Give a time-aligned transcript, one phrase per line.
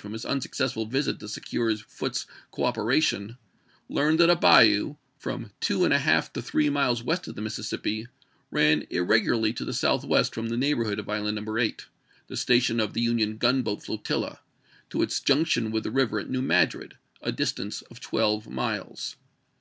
[0.00, 3.38] from Ms unsuccessful visit to secure Foote's coop eration,
[3.88, 7.40] learned that a bayou, from two and a half to three miles west of the
[7.40, 8.08] Mississippi,
[8.50, 11.56] ran irregu larly to the southwest from the neighborhood of Island No.
[11.56, 11.86] 8,
[12.26, 14.40] the station of the Union gunboat flo tilla,
[14.90, 19.14] to its junction with the river at New Madrid, a distance of twelve miles.